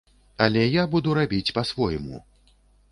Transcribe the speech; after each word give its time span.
Але 0.45 0.63
я 0.81 0.85
буду 0.95 1.15
рабіць 1.19 1.53
па-свойму. 1.59 2.27